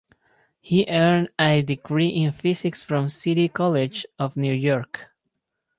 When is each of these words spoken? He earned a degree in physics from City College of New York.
He 0.59 0.87
earned 0.89 1.29
a 1.39 1.61
degree 1.61 2.07
in 2.07 2.31
physics 2.31 2.81
from 2.81 3.07
City 3.09 3.47
College 3.47 4.03
of 4.17 4.35
New 4.35 4.51
York. 4.53 5.11